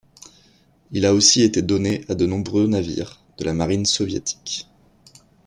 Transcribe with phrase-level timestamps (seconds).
[0.91, 4.67] Il a aussi été donné à de nombreux navires de la marine soviétique.